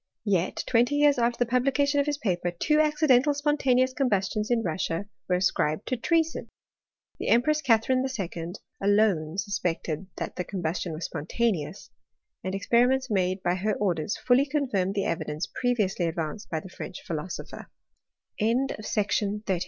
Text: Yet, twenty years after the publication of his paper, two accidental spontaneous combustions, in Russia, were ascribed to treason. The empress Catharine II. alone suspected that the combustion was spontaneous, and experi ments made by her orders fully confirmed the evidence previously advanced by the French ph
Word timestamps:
Yet, 0.25 0.63
twenty 0.65 0.95
years 0.95 1.19
after 1.19 1.37
the 1.37 1.51
publication 1.51 1.99
of 1.99 2.07
his 2.07 2.17
paper, 2.17 2.49
two 2.49 2.79
accidental 2.79 3.35
spontaneous 3.35 3.93
combustions, 3.93 4.49
in 4.49 4.63
Russia, 4.63 5.05
were 5.29 5.35
ascribed 5.35 5.85
to 5.89 5.95
treason. 5.95 6.49
The 7.19 7.27
empress 7.27 7.61
Catharine 7.61 8.03
II. 8.03 8.53
alone 8.81 9.37
suspected 9.37 10.07
that 10.17 10.37
the 10.37 10.43
combustion 10.43 10.93
was 10.93 11.05
spontaneous, 11.05 11.91
and 12.43 12.55
experi 12.55 12.89
ments 12.89 13.11
made 13.11 13.43
by 13.43 13.53
her 13.53 13.75
orders 13.75 14.17
fully 14.17 14.47
confirmed 14.47 14.95
the 14.95 15.05
evidence 15.05 15.45
previously 15.45 16.07
advanced 16.07 16.49
by 16.49 16.61
the 16.61 16.67
French 16.69 17.03
ph 18.39 19.59